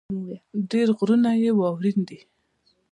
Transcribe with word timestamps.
ډېر 0.71 0.87
غرونه 0.97 1.29
يې 1.41 1.51
واؤرين 1.59 1.99
دي 2.07 2.17
ـ 2.21 2.23